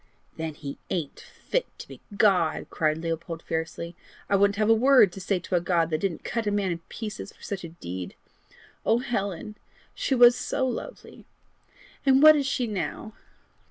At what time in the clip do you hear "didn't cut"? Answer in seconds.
5.99-6.47